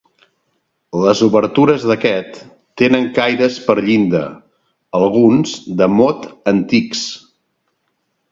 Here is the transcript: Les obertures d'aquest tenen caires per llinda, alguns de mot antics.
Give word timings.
Les 1.01 1.19
obertures 1.25 1.83
d'aquest 1.89 2.39
tenen 2.83 3.05
caires 3.19 3.59
per 3.67 3.75
llinda, 3.89 4.23
alguns 5.01 5.53
de 5.83 5.91
mot 5.99 6.25
antics. 6.55 7.07